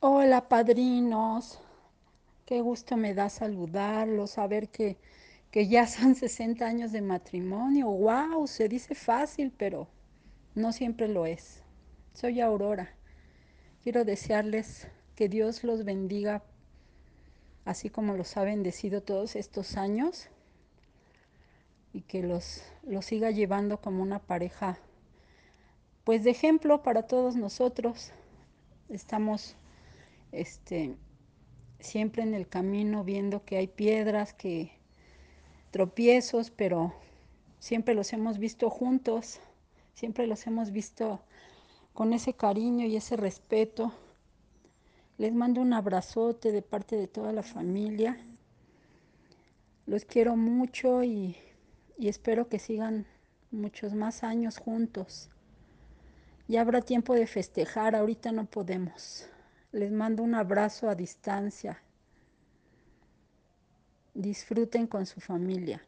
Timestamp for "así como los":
17.64-18.36